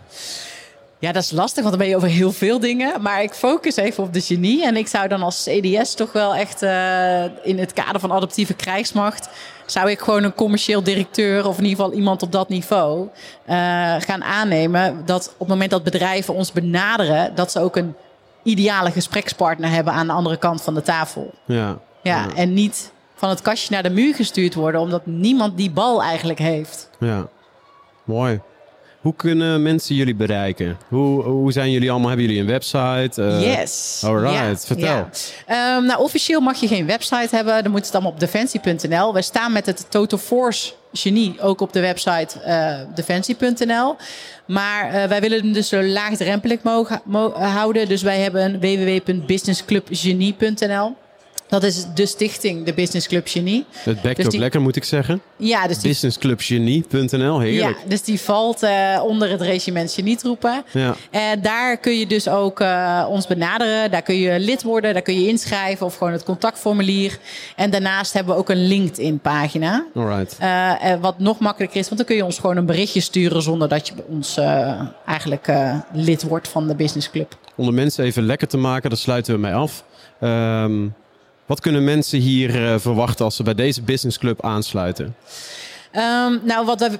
Ja, 1.03 1.11
dat 1.11 1.23
is 1.23 1.31
lastig, 1.31 1.63
want 1.63 1.69
dan 1.69 1.77
ben 1.77 1.87
je 1.87 1.95
over 1.95 2.07
heel 2.07 2.31
veel 2.31 2.59
dingen. 2.59 3.01
Maar 3.01 3.23
ik 3.23 3.33
focus 3.33 3.75
even 3.75 4.03
op 4.03 4.13
de 4.13 4.21
genie. 4.21 4.65
En 4.65 4.75
ik 4.77 4.87
zou 4.87 5.07
dan 5.07 5.21
als 5.23 5.43
CDS 5.43 5.93
toch 5.93 6.11
wel 6.11 6.35
echt 6.35 6.61
eh, 6.61 7.23
in 7.23 7.59
het 7.59 7.73
kader 7.73 7.99
van 7.99 8.11
adaptieve 8.11 8.53
krijgsmacht... 8.53 9.29
zou 9.65 9.89
ik 9.89 9.99
gewoon 9.99 10.23
een 10.23 10.33
commercieel 10.33 10.83
directeur 10.83 11.47
of 11.47 11.57
in 11.57 11.63
ieder 11.63 11.83
geval 11.83 11.97
iemand 11.97 12.21
op 12.21 12.31
dat 12.31 12.49
niveau 12.49 13.07
eh, 13.45 13.55
gaan 13.99 14.23
aannemen. 14.23 15.01
Dat 15.05 15.27
op 15.33 15.39
het 15.39 15.47
moment 15.47 15.71
dat 15.71 15.83
bedrijven 15.83 16.33
ons 16.33 16.51
benaderen... 16.51 17.35
dat 17.35 17.51
ze 17.51 17.59
ook 17.59 17.75
een 17.75 17.95
ideale 18.43 18.91
gesprekspartner 18.91 19.69
hebben 19.69 19.93
aan 19.93 20.07
de 20.07 20.13
andere 20.13 20.37
kant 20.37 20.61
van 20.61 20.73
de 20.73 20.81
tafel. 20.81 21.33
Ja. 21.45 21.77
Ja, 22.01 22.27
en 22.35 22.53
niet 22.53 22.91
van 23.15 23.29
het 23.29 23.41
kastje 23.41 23.73
naar 23.73 23.83
de 23.83 23.89
muur 23.89 24.15
gestuurd 24.15 24.53
worden... 24.53 24.81
omdat 24.81 25.05
niemand 25.05 25.57
die 25.57 25.71
bal 25.71 26.03
eigenlijk 26.03 26.39
heeft. 26.39 26.89
Ja, 26.99 27.27
mooi. 28.03 28.41
Hoe 29.03 29.15
kunnen 29.15 29.61
mensen 29.61 29.95
jullie 29.95 30.15
bereiken? 30.15 30.77
Hoe, 30.87 31.23
hoe 31.23 31.51
zijn 31.51 31.71
jullie 31.71 31.89
allemaal? 31.91 32.07
Hebben 32.09 32.25
jullie 32.27 32.41
een 32.41 32.47
website? 32.47 33.21
Eh, 33.23 33.55
yes. 33.57 34.01
alright, 34.05 34.65
vertel. 34.65 35.07
Ehm, 35.47 35.85
nou, 35.85 35.99
officieel 36.01 36.39
mag 36.41 36.59
je 36.59 36.67
geen 36.67 36.85
website 36.85 37.35
hebben. 37.35 37.63
Dan 37.63 37.71
moet 37.71 37.85
het 37.85 37.93
allemaal 37.93 38.11
op 38.11 38.19
defensie.nl. 38.19 39.13
We 39.13 39.21
staan 39.21 39.51
met 39.51 39.65
het 39.65 39.85
Total 39.89 40.19
Force 40.19 40.71
genie 40.93 41.41
ook 41.41 41.61
op 41.61 41.73
de 41.73 41.79
website 41.79 42.39
eh, 42.39 42.79
defensie.nl. 42.95 43.95
Maar 44.47 44.89
eh, 44.93 45.07
wij 45.09 45.21
willen 45.21 45.39
hem 45.41 45.53
dus 45.53 45.67
zo 45.69 45.83
laagdrempelig 45.83 46.61
mogen, 46.63 47.01
mo- 47.05 47.33
houden. 47.33 47.87
Dus 47.87 48.01
wij 48.01 48.19
hebben 48.19 48.59
www.businessclubgenie.nl. 48.59 50.95
Dat 51.53 51.63
is 51.63 51.85
de 51.95 52.05
stichting, 52.05 52.65
de 52.65 52.73
Business 52.73 53.07
Club 53.07 53.27
Genie. 53.27 53.65
Het 53.71 54.01
bekt 54.01 54.15
Dus 54.15 54.25
ook 54.25 54.31
die- 54.31 54.39
lekker, 54.39 54.61
moet 54.61 54.75
ik 54.75 54.83
zeggen. 54.83 55.21
Ja, 55.37 55.67
dus 55.67 55.77
die 55.79 55.87
Businessclubgenie.nl, 55.89 57.39
heerlijk. 57.39 57.77
Ja, 57.83 57.87
dus 57.89 58.01
die 58.01 58.19
valt 58.21 58.63
eh, 58.63 59.01
onder 59.05 59.29
het 59.29 59.41
regiment 59.41 59.91
genietroepen. 59.91 60.63
Ja. 60.71 60.95
En 61.11 61.41
daar 61.41 61.77
kun 61.77 61.99
je 61.99 62.07
dus 62.07 62.27
ook 62.27 62.59
eh, 62.59 63.05
ons 63.09 63.27
benaderen. 63.27 63.91
Daar 63.91 64.01
kun 64.01 64.15
je 64.15 64.39
lid 64.39 64.63
worden, 64.63 64.93
daar 64.93 65.01
kun 65.01 65.21
je 65.21 65.27
inschrijven 65.27 65.85
of 65.85 65.95
gewoon 65.97 66.13
het 66.13 66.23
contactformulier. 66.23 67.17
En 67.55 67.69
daarnaast 67.69 68.13
hebben 68.13 68.33
we 68.33 68.39
ook 68.39 68.49
een 68.49 68.67
LinkedIn-pagina. 68.67 69.85
Alright. 69.95 70.35
Eh, 70.39 70.91
eh, 70.91 71.01
wat 71.01 71.19
nog 71.19 71.39
makkelijker 71.39 71.79
is, 71.79 71.85
want 71.85 71.97
dan 71.97 72.05
kun 72.07 72.15
je 72.15 72.25
ons 72.25 72.39
gewoon 72.39 72.57
een 72.57 72.65
berichtje 72.65 72.99
sturen 72.99 73.41
zonder 73.41 73.67
dat 73.69 73.87
je 73.87 73.93
bij 73.93 74.05
ons 74.09 74.37
eh, 74.37 74.81
eigenlijk 75.05 75.47
eh, 75.47 75.79
lid 75.93 76.23
wordt 76.23 76.47
van 76.47 76.67
de 76.67 76.75
Business 76.75 77.09
Club. 77.09 77.37
Om 77.55 77.65
de 77.65 77.71
mensen 77.71 78.05
even 78.05 78.25
lekker 78.25 78.47
te 78.47 78.57
maken, 78.57 78.89
daar 78.89 78.99
sluiten 78.99 79.33
we 79.33 79.39
mee 79.39 79.53
af. 79.53 79.83
Ehm, 80.19 80.87
wat 81.45 81.59
kunnen 81.59 81.83
mensen 81.83 82.19
hier 82.19 82.65
eh, 82.65 82.79
verwachten 82.79 83.25
als 83.25 83.35
ze 83.35 83.43
bij 83.43 83.53
deze 83.55 83.81
businessclub 83.81 84.43
aansluiten? 84.45 85.15
Ehm, 85.91 86.37
nou, 86.43 86.65
wat 86.65 86.79
we 86.79 86.99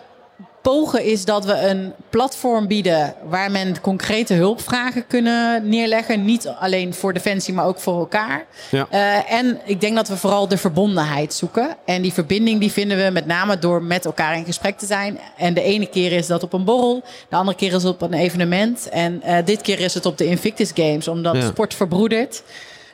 pogen 0.62 1.04
is 1.04 1.26
dat 1.26 1.46
we 1.46 1.60
een 1.60 1.94
platform 2.10 2.68
bieden 2.68 3.16
waar 3.30 3.52
men 3.52 3.82
concrete 3.82 4.34
hulpvragen 4.34 5.08
kunnen 5.08 5.70
neerleggen. 5.70 6.26
Niet 6.26 6.48
alleen 6.48 6.94
voor 6.94 7.14
Defensie, 7.14 7.54
maar 7.54 7.66
ook 7.66 7.80
voor 7.80 8.00
elkaar. 8.00 8.46
Ja. 8.72 8.88
Eh, 8.90 9.34
en 9.34 9.60
ik 9.66 9.82
denk 9.82 9.96
dat 9.96 10.08
we 10.08 10.18
vooral 10.18 10.48
de 10.48 10.58
verbondenheid 10.58 11.34
zoeken. 11.34 11.76
En 11.86 12.02
die 12.02 12.14
verbinding 12.14 12.60
die 12.60 12.72
vinden 12.72 13.04
we 13.06 13.10
met 13.12 13.26
name 13.26 13.60
door 13.60 13.84
met 13.84 14.06
elkaar 14.06 14.38
in 14.38 14.46
gesprek 14.46 14.78
te 14.78 14.86
zijn. 14.86 15.20
En 15.38 15.54
de 15.54 15.62
ene 15.62 15.86
keer 15.86 16.12
is 16.12 16.28
dat 16.28 16.44
op 16.44 16.54
een 16.54 16.64
borrel, 16.64 17.04
de 17.30 17.36
andere 17.36 17.58
keer 17.58 17.74
is 17.74 17.84
het 17.84 17.94
op 17.94 18.02
een 18.02 18.14
evenement. 18.14 18.90
En 18.90 19.22
eh, 19.22 19.46
dit 19.46 19.62
keer 19.62 19.80
is 19.80 19.94
het 19.94 20.06
op 20.06 20.18
de 20.18 20.26
Invictus 20.26 20.72
Games, 20.74 21.08
omdat 21.08 21.36
Ja. 21.36 21.48
sport 21.48 21.74
verbroedert. 21.74 22.44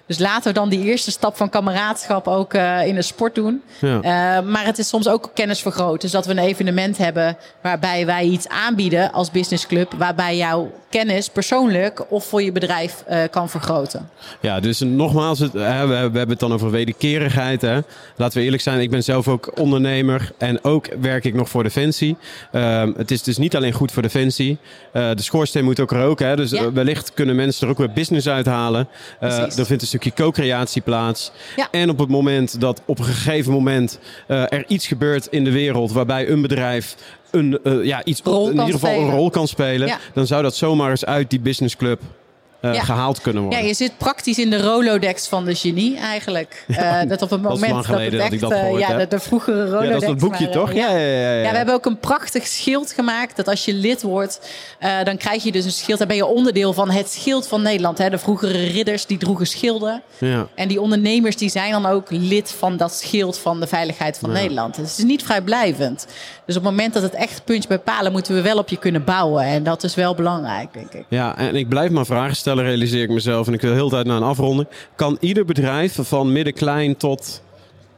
Dus 0.09 0.19
laten 0.19 0.43
we 0.43 0.59
dan 0.59 0.69
die 0.69 0.83
eerste 0.83 1.11
stap 1.11 1.37
van 1.37 1.49
kameraadschap 1.49 2.27
ook 2.27 2.53
eh, 2.53 2.87
in 2.87 2.95
de 2.95 3.01
sport 3.01 3.35
doen. 3.35 3.61
Ja. 3.79 3.95
Eh, 4.01 4.45
maar 4.45 4.65
het 4.65 4.77
is 4.77 4.87
soms 4.87 5.07
ook 5.07 5.31
kennis 5.33 5.61
vergroot. 5.61 6.01
Dus 6.01 6.11
dat 6.11 6.25
we 6.25 6.31
een 6.31 6.37
evenement 6.37 6.97
hebben 6.97 7.37
waarbij 7.61 8.05
wij 8.05 8.23
iets 8.23 8.47
aanbieden 8.47 9.11
als 9.11 9.31
businessclub. 9.31 9.93
Waarbij 9.97 10.37
jouw 10.37 10.71
kennis 10.89 11.29
persoonlijk 11.29 12.11
of 12.11 12.25
voor 12.25 12.43
je 12.43 12.51
bedrijf 12.51 13.03
eh, 13.07 13.19
kan 13.31 13.49
vergroten. 13.49 14.09
Ja, 14.39 14.59
dus 14.59 14.79
nogmaals, 14.79 15.39
het, 15.39 15.51
we, 15.51 15.59
hebben 15.59 16.29
het 16.29 16.39
dan 16.39 16.53
over 16.53 16.71
wederkerigheid. 16.71 17.61
Hè. 17.61 17.79
Laten 18.15 18.37
we 18.37 18.43
eerlijk 18.43 18.61
zijn, 18.61 18.79
ik 18.79 18.89
ben 18.89 19.03
zelf 19.03 19.27
ook 19.27 19.51
ondernemer 19.59 20.31
en 20.37 20.63
ook 20.63 20.87
werk 21.01 21.25
ik 21.25 21.33
nog 21.33 21.49
voor 21.49 21.63
Defensie. 21.63 22.17
Ehm, 22.51 22.91
het 22.97 23.11
is 23.11 23.23
dus 23.23 23.37
niet 23.37 23.55
alleen 23.55 23.73
goed 23.73 23.91
voor 23.91 24.01
Defensie. 24.01 24.57
De 24.91 25.13
schoorsteen 25.15 25.63
moet 25.63 25.79
ook 25.79 25.91
roken. 25.91 26.27
Hè. 26.27 26.35
Dus 26.35 26.51
Ja. 26.51 26.71
wellicht 26.71 27.13
kunnen 27.13 27.35
mensen 27.35 27.65
er 27.65 27.71
ook 27.73 27.77
weer 27.77 27.91
business 27.91 28.27
uithalen. 28.27 28.87
Er 29.19 29.65
vindt 29.65 29.81
een 29.81 29.87
stukje 29.99 30.23
co-creatie 30.23 30.81
plaats. 30.81 31.31
Ja. 31.55 31.67
En 31.71 31.89
op 31.89 31.99
het 31.99 32.09
moment 32.09 32.61
dat 32.61 32.81
op 32.85 32.99
een 32.99 33.05
gegeven 33.05 33.51
moment 33.51 33.99
eh, 34.27 34.41
er 34.41 34.63
iets 34.67 34.87
gebeurt 34.87 35.27
in 35.29 35.43
de 35.43 35.51
wereld 35.51 35.91
waarbij 35.91 36.29
een 36.29 36.41
bedrijf 36.41 36.95
een, 37.31 37.59
eh, 37.63 37.83
ja, 37.83 38.03
iets, 38.03 38.21
in 38.25 38.49
ieder 38.49 38.69
geval 38.69 39.01
een 39.01 39.09
rol 39.09 39.29
kan 39.29 39.47
spelen, 39.47 39.87
Ja. 39.87 39.99
dan 40.13 40.27
zou 40.27 40.43
dat 40.43 40.55
zomaar 40.55 40.89
eens 40.89 41.05
uit 41.05 41.29
die 41.29 41.39
businessclub 41.39 42.01
eh, 42.61 42.73
Ja. 42.73 42.83
gehaald 42.83 43.21
kunnen 43.21 43.41
worden. 43.41 43.61
Ja, 43.61 43.67
je 43.67 43.73
zit 43.73 43.97
praktisch 43.97 44.39
in 44.39 44.49
de 44.49 44.61
Rolodex 44.61 45.27
van 45.27 45.45
de 45.45 45.55
genie 45.55 45.97
eigenlijk. 45.97 46.65
Eh, 46.67 46.99
dat 47.07 47.21
op 47.21 47.29
het 47.29 47.29
dat 47.29 47.41
moment 47.41 47.71
lang 47.71 47.85
geleden 47.85 48.11
het 48.11 48.21
dat 48.21 48.31
ik 48.31 48.39
dat 48.39 48.51
eh, 48.51 48.59
gehoord 48.59 48.81
ja, 48.81 48.97
de, 48.97 49.07
de 49.07 49.19
vroegere 49.19 49.65
Rolodex. 49.65 49.85
Ja, 49.85 49.91
dat 49.93 50.01
is 50.01 50.07
dat 50.07 50.17
boekje 50.17 50.43
maar, 50.43 50.53
toch? 50.53 50.73
Ja, 50.73 50.89
ja, 50.89 50.97
ja. 50.97 51.19
ja, 51.19 51.33
Ja, 51.33 51.51
we 51.51 51.57
hebben 51.57 51.75
ook 51.75 51.85
een 51.85 51.99
prachtig 51.99 52.47
schild 52.47 52.91
gemaakt. 52.91 53.35
Dat 53.35 53.47
als 53.47 53.65
je 53.65 53.73
lid 53.73 54.01
wordt, 54.01 54.49
dan 55.03 55.17
krijg 55.17 55.43
je 55.43 55.51
dus 55.51 55.65
een 55.65 55.71
schild. 55.71 55.99
Dan 55.99 56.07
ben 56.07 56.15
je 56.15 56.25
onderdeel 56.25 56.73
van 56.73 56.89
het 56.89 57.09
schild 57.11 57.47
van 57.47 57.61
Nederland. 57.61 57.97
Hè. 57.97 58.09
De 58.09 58.17
vroegere 58.17 58.65
ridders 58.65 59.05
die 59.05 59.17
droegen 59.17 59.47
schilden. 59.47 60.01
Ja. 60.17 60.47
En 60.55 60.67
die 60.67 60.81
ondernemers 60.81 61.35
die 61.35 61.49
zijn 61.49 61.71
dan 61.71 61.85
ook 61.85 62.07
lid 62.09 62.51
van 62.51 62.77
dat 62.77 62.93
schild 62.93 63.37
van 63.37 63.59
de 63.59 63.67
veiligheid 63.67 64.17
van 64.17 64.31
Nederland. 64.31 64.75
Dus 64.75 64.89
het 64.89 64.97
is 64.97 65.03
niet 65.03 65.23
vrijblijvend. 65.23 66.07
Dus 66.45 66.57
op 66.57 66.63
het 66.63 66.71
moment 66.71 66.93
dat 66.93 67.03
het 67.03 67.13
echt 67.13 67.41
puntje 67.43 67.67
bij 67.67 67.79
palen, 67.79 68.11
moeten 68.11 68.35
we 68.35 68.41
wel 68.41 68.57
op 68.57 68.69
je 68.69 68.77
kunnen 68.77 69.03
bouwen. 69.03 69.43
En 69.43 69.63
dat 69.63 69.83
is 69.83 69.95
wel 69.95 70.15
belangrijk, 70.15 70.73
denk 70.73 70.93
ik. 70.93 71.05
Ja, 71.07 71.37
en 71.37 71.55
ik 71.55 71.69
blijf 71.69 71.91
maar 71.91 72.05
vragen 72.05 72.35
stellen, 72.35 72.48
realiseer 72.57 73.03
ik 73.03 73.09
mezelf. 73.09 73.47
En 73.47 73.53
ik 73.53 73.61
wil 73.61 73.73
heel 73.73 73.89
de 73.89 73.95
tijd 73.95 74.05
naar 74.05 74.17
een 74.17 74.23
afronding. 74.23 74.67
Kan 74.95 75.17
ieder 75.19 75.45
bedrijf 75.45 75.97
van 76.01 76.31
midden-klein 76.31 76.97
tot... 76.97 77.41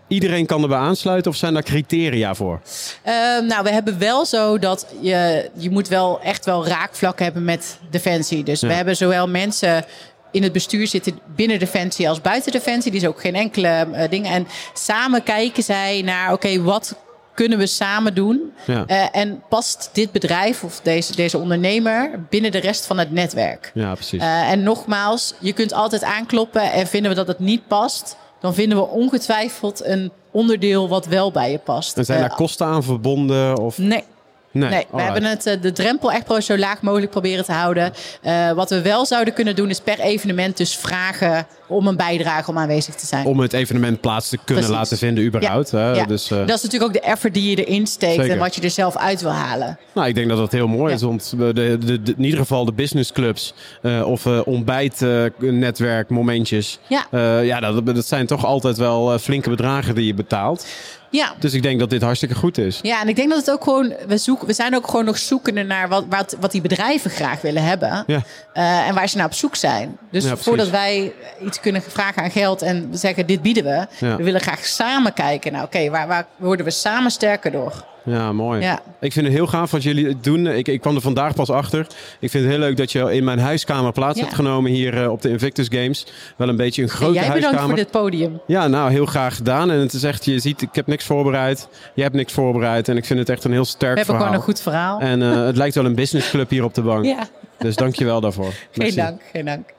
Iedereen 0.08 0.46
kan 0.46 0.62
erbij 0.62 0.78
aansluiten 0.78 1.32
of 1.32 1.38
zijn 1.38 1.54
daar 1.54 1.64
criteria 1.64 2.36
voor? 2.36 2.62
Ehm, 3.04 3.46
nou, 3.46 3.64
we 3.64 3.72
hebben 3.72 4.00
wel 4.00 4.26
zo 4.26 4.60
dat 4.60 4.86
je, 5.02 5.50
je 5.58 5.70
moet 5.70 5.88
wel 5.88 6.22
echt 6.22 6.46
wel 6.46 6.68
raakvlakken 6.68 7.24
hebben 7.26 7.44
met 7.44 7.80
Defensie. 7.90 8.44
Dus 8.44 8.60
Ja. 8.60 8.68
we 8.68 8.74
hebben 8.74 8.96
zowel 8.96 9.28
mensen 9.28 9.86
in 10.32 10.44
het 10.44 10.52
bestuur 10.52 10.88
zitten 10.88 11.20
binnen 11.36 11.60
Defensie 11.60 12.10
als 12.10 12.22
buiten 12.22 12.52
Defensie. 12.52 12.92
Die 12.92 13.02
is 13.02 13.08
ook 13.08 13.22
geen 13.22 13.36
enkele 13.36 13.68
eh, 13.68 14.10
ding. 14.10 14.28
En 14.28 14.48
samen 14.74 15.24
kijken 15.24 15.64
zij 15.64 16.02
naar, 16.06 16.34
oké, 16.34 16.62
wat 16.62 16.96
kunnen 17.34 17.58
we 17.58 17.66
samen 17.68 18.16
doen? 18.16 18.52
Ja. 18.66 18.84
Eh, 18.88 19.06
en 19.12 19.42
past 19.50 19.90
dit 19.94 20.12
bedrijf 20.12 20.64
of 20.64 20.80
deze, 20.84 21.16
deze 21.16 21.38
ondernemer 21.38 22.26
binnen 22.30 22.52
de 22.52 22.58
rest 22.58 22.86
van 22.86 22.98
het 22.98 23.12
netwerk? 23.12 23.72
Ja, 23.74 23.94
precies. 23.94 24.22
Eh, 24.22 24.52
en 24.52 24.64
nogmaals, 24.64 25.34
je 25.40 25.54
kunt 25.54 25.74
altijd 25.74 26.04
aankloppen 26.04 26.72
en 26.72 26.88
vinden 26.88 27.10
we 27.12 27.18
dat 27.18 27.28
het 27.28 27.40
niet 27.40 27.68
past, 27.68 28.18
dan 28.40 28.54
vinden 28.54 28.78
we 28.78 28.88
ongetwijfeld 28.88 29.86
een 29.86 30.12
onderdeel 30.32 30.90
wat 30.90 31.06
wel 31.06 31.32
bij 31.32 31.52
je 31.52 31.58
past. 31.58 31.98
en 31.98 32.06
zijn 32.06 32.22
Eh, 32.22 32.28
daar 32.28 32.38
kosten 32.38 32.66
aan 32.68 32.84
verbonden? 32.84 33.58
Of... 33.58 33.78
Nee. 33.78 34.04
Nee, 34.54 34.70
Nee, 34.70 34.86
we 34.92 35.02
hebben 35.02 35.24
het, 35.24 35.46
eh, 35.46 35.62
de 35.62 35.72
drempel 35.72 36.12
echt 36.12 36.44
zo 36.44 36.58
laag 36.58 36.82
mogelijk 36.82 37.12
proberen 37.12 37.46
te 37.46 37.52
houden. 37.52 37.94
Eh, 38.22 38.52
wat 38.52 38.70
we 38.70 38.82
wel 38.82 39.06
zouden 39.06 39.34
kunnen 39.34 39.56
doen 39.56 39.70
is 39.70 39.80
per 39.80 40.00
evenement 40.00 40.58
dus 40.58 40.76
vragen 40.76 41.48
om 41.68 41.88
een 41.88 41.96
bijdrage 41.96 42.50
om 42.50 42.58
aanwezig 42.58 42.96
te 42.96 43.06
zijn. 43.06 43.26
Om 43.26 43.40
het 43.40 43.54
evenement 43.54 44.02
plaats 44.02 44.30
te 44.30 44.38
kunnen 44.46 44.64
Precies. 44.64 44.80
laten 44.82 44.98
vinden 44.98 45.24
überhaupt. 45.24 45.72
Hè? 45.72 45.92
Ja. 45.92 46.06
Dus, 46.06 46.32
eh, 46.32 46.38
dat 46.38 46.58
is 46.58 46.64
natuurlijk 46.64 46.84
ook 46.84 46.94
de 47.04 47.08
effort 47.10 47.34
die 47.34 47.50
je 47.50 47.66
erin 47.66 47.88
steekt 47.88 48.16
Zeker. 48.16 48.32
en 48.32 48.38
wat 48.40 48.56
je 48.56 48.62
er 48.62 48.70
zelf 48.70 48.98
uit 48.98 49.22
wil 49.22 49.32
halen. 49.32 49.78
Nou, 49.94 50.08
ik 50.08 50.16
denk 50.16 50.28
dat 50.30 50.38
dat 50.38 50.52
heel 50.52 50.68
mooi 50.68 50.90
Ja. 50.90 50.96
is. 50.96 51.02
Want 51.02 51.34
de, 51.38 51.54
de, 51.54 51.78
de- 52.02 52.14
in 52.18 52.24
ieder 52.24 52.40
geval 52.40 52.66
de 52.66 52.74
businessclubs 52.74 53.54
uh, 53.82 54.08
of 54.08 54.26
uh, 54.26 54.40
ontbijtnetwerk 54.46 56.10
momentjes. 56.10 56.80
Ja. 56.88 57.06
Ja, 57.42 57.60
dat, 57.60 57.86
dat 57.86 58.06
zijn 58.06 58.26
toch 58.26 58.46
altijd 58.46 58.78
wel 58.78 59.20
flinke 59.20 59.50
bedragen 59.50 59.96
die 59.96 60.06
je 60.06 60.14
betaalt. 60.14 60.66
Ja. 61.12 61.34
Dus 61.40 61.54
ik 61.54 61.64
denk 61.64 61.80
dat 61.80 61.90
dit 61.90 62.02
hartstikke 62.02 62.36
goed 62.36 62.58
is. 62.58 62.80
Ja, 62.82 63.02
en 63.02 63.08
ik 63.08 63.16
denk 63.16 63.30
dat 63.30 63.38
het 63.38 63.52
ook 63.52 63.64
gewoon, 63.64 63.94
we, 64.08 64.18
zoeken, 64.18 64.48
we 64.48 64.54
zijn 64.54 64.76
ook 64.76 64.88
gewoon 64.88 65.06
nog 65.06 65.18
zoekende 65.18 65.64
naar 65.64 65.88
wat, 65.90 66.06
wat, 66.10 66.36
wat 66.40 66.52
die 66.52 66.62
bedrijven 66.62 67.12
graag 67.12 67.42
willen 67.42 67.64
hebben. 67.64 68.04
Ja. 68.08 68.22
Uh, 68.54 68.88
en 68.88 68.94
waar 68.94 69.10
ze 69.10 69.18
naar 69.18 69.26
op 69.26 69.34
zoek 69.34 69.56
zijn. 69.56 69.98
Dus 70.12 70.24
Ja, 70.24 70.38
voordat 70.38 70.70
wij 70.70 71.14
iets 71.46 71.60
kunnen 71.60 71.82
vragen 71.82 72.24
aan 72.24 72.32
geld 72.32 72.62
en 72.62 72.90
zeggen 72.92 73.26
dit 73.26 73.42
bieden 73.42 73.64
we. 73.64 73.88
Ja. 74.06 74.16
We 74.16 74.24
willen 74.24 74.42
graag 74.42 74.66
samen 74.66 75.14
kijken. 75.14 75.52
Nou 75.52 75.66
oké, 75.66 75.90
waar, 75.90 76.08
waar 76.08 76.26
worden 76.36 76.66
we 76.66 76.72
samen 76.72 77.12
sterker 77.12 77.52
door? 77.52 77.84
Ja, 78.04 78.32
mooi. 78.34 78.62
Ja. 78.62 78.80
Ik 79.00 79.12
vind 79.14 79.26
het 79.26 79.36
heel 79.36 79.48
gaaf 79.48 79.72
wat 79.72 79.84
jullie 79.84 80.20
doen. 80.20 80.48
Ik, 80.48 80.68
ik 80.68 80.82
kwam 80.82 80.96
er 80.96 81.02
vandaag 81.02 81.34
pas 81.36 81.50
achter. 81.50 81.88
Ik 82.20 82.30
vind 82.30 82.44
het 82.44 82.52
heel 82.54 82.62
leuk 82.62 82.78
dat 82.78 82.92
je 82.92 83.14
in 83.16 83.24
mijn 83.24 83.40
huiskamer 83.40 83.92
plaats 83.92 84.18
Ja. 84.18 84.24
hebt 84.24 84.36
genomen 84.36 84.72
hier 84.72 85.02
uh, 85.04 85.12
op 85.12 85.22
de 85.22 85.30
Invictus 85.30 85.68
Games. 85.70 86.06
Wel 86.38 86.50
een 86.50 86.56
beetje 86.56 86.82
een 86.82 86.90
grote 86.90 87.14
Jij 87.14 87.22
bedankt 87.24 87.44
huiskamer. 87.44 87.68
voor 87.70 87.78
dit 87.78 87.92
podium. 87.92 88.42
Ja, 88.48 88.68
nou, 88.68 88.92
heel 88.92 89.06
graag 89.06 89.36
gedaan. 89.36 89.72
En 89.72 89.80
het 89.80 89.94
is 89.94 90.04
echt, 90.04 90.26
je 90.26 90.40
ziet, 90.40 90.62
ik 90.62 90.70
heb 90.76 90.88
niks 90.88 91.06
voorbereid. 91.06 91.68
Jij 91.94 92.04
hebt 92.04 92.16
niks 92.16 92.34
voorbereid. 92.34 92.88
En 92.90 92.98
ik 92.98 93.06
vind 93.06 93.20
het 93.20 93.30
echt 93.30 93.44
een 93.44 93.52
heel 93.52 93.66
sterk 93.66 93.80
We 93.94 93.98
hebben 93.98 94.06
verhaal. 94.06 94.24
gewoon 94.24 94.40
een 94.40 94.46
goed 94.46 94.62
verhaal. 94.62 95.00
En 95.00 95.22
uh, 95.22 95.46
het 95.46 95.58
lijkt 95.58 95.76
wel 95.76 95.86
een 95.86 95.96
businessclub 95.96 96.50
hier 96.50 96.64
op 96.64 96.74
de 96.74 96.82
bank. 96.82 97.06
Ja, 97.16 97.28
Dus 97.58 97.76
dank 97.76 97.96
je 97.96 98.06
wel 98.06 98.22
daarvoor. 98.22 98.52
geen 98.52 98.58
Merci. 98.74 98.96
dank, 98.96 99.22
geen 99.34 99.46
dank. 99.46 99.70